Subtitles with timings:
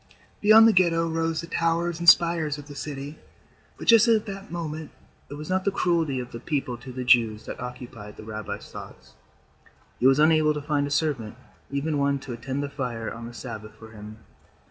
[0.41, 3.19] Beyond the Ghetto rose the towers and spires of the city,
[3.77, 4.89] but just at that moment
[5.29, 8.71] it was not the cruelty of the people to the Jews that occupied the rabbi's
[8.71, 9.13] thoughts.
[9.99, 11.35] He was unable to find a servant,
[11.69, 14.17] even one to attend the fire on the Sabbath for him.